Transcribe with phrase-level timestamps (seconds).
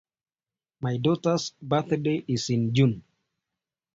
[0.81, 3.03] My daughter's birthday is in June.